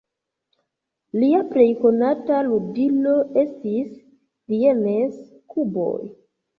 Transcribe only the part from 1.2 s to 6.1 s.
Lia plej konata ludilo estis "Dienes-kuboj".